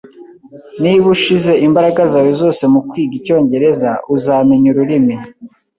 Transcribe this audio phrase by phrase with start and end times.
[0.83, 5.15] Niba ushize imbaraga zawe zose mukwiga icyongereza, uzamenya ururimi